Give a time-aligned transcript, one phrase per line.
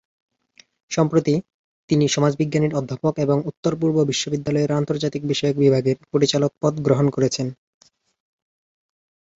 [0.91, 1.33] সম্প্রতি,
[1.89, 7.47] তিনি সমাজবিজ্ঞানের অধ্যাপক এবং উত্তর-পূর্ব বিশ্ববিদ্যালয়ের আন্তর্জাতিক বিষয়ক বিভাগের পরিচালক পদ গ্রহণ করেছেন।